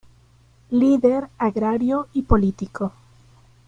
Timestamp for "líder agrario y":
0.71-2.23